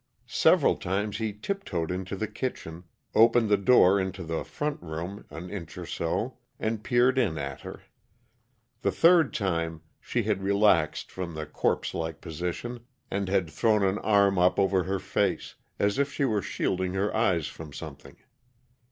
[0.25, 5.51] Several times he tiptoed into the kitchen, opened the door into the front room an
[5.51, 7.83] inch or so, and peered in at her.
[8.81, 12.79] The third time, she had relaxed from the corpselike position,
[13.11, 17.15] and had thrown an arm up over her face, as if she were shielding her
[17.15, 18.17] eyes from something.